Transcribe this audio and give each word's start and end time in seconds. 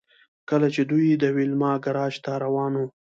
کله 0.49 0.67
چې 0.75 0.81
دوی 0.91 1.07
د 1.13 1.25
ویلما 1.35 1.73
ګراج 1.85 2.13
ته 2.23 2.31
روان 2.43 2.73
وو 2.77 2.87